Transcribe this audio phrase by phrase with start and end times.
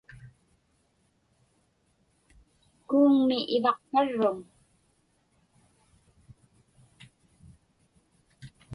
[2.87, 4.37] Kuuŋmi ivaqparruŋ?